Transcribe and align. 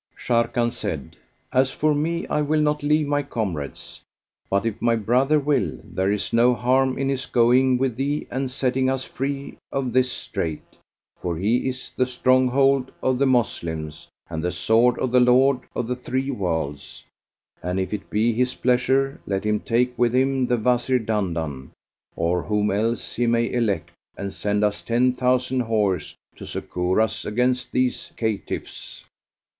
Sharrkan 0.17 0.71
said, 0.71 1.15
"As 1.53 1.69
for 1.69 1.93
me 1.93 2.25
I 2.25 2.41
will 2.41 2.61
not 2.61 2.81
leave 2.81 3.05
my 3.05 3.21
comrades; 3.21 4.01
but, 4.49 4.65
if 4.65 4.81
my 4.81 4.95
brother 4.95 5.39
will, 5.39 5.77
there 5.83 6.11
is 6.11 6.33
no 6.33 6.55
harm 6.55 6.97
in 6.97 7.07
his 7.07 7.27
going 7.27 7.77
with 7.77 7.97
thee 7.97 8.25
and 8.31 8.49
setting 8.49 8.89
us 8.89 9.03
free 9.03 9.59
of 9.71 9.93
this 9.93 10.11
strait; 10.11 10.63
for 11.21 11.37
he 11.37 11.69
is 11.69 11.91
the 11.95 12.07
stronghold 12.07 12.91
of 13.03 13.19
the 13.19 13.27
Moslems 13.27 14.09
and 14.27 14.43
the 14.43 14.51
sword 14.51 14.97
of 14.97 15.11
the 15.11 15.19
Lord 15.19 15.59
of 15.75 15.85
the 15.85 15.95
three 15.95 16.31
Worlds; 16.31 17.05
and 17.61 17.79
if 17.79 17.93
it 17.93 18.09
be 18.09 18.33
his 18.33 18.55
pleasure, 18.55 19.21
let 19.27 19.45
him 19.45 19.59
take 19.59 19.95
with 19.99 20.15
him 20.15 20.47
the 20.47 20.57
Wazir 20.57 20.97
Dandan, 20.97 21.69
or 22.15 22.41
whom 22.41 22.71
else 22.71 23.13
he 23.17 23.27
may 23.27 23.51
elect 23.53 23.91
and 24.17 24.33
send 24.33 24.63
us 24.63 24.81
ten 24.81 25.13
thousand 25.13 25.59
horse 25.59 26.15
to 26.37 26.45
succour 26.47 26.99
us 27.01 27.23
against 27.23 27.71
these 27.71 28.11
caitiffs." 28.17 29.05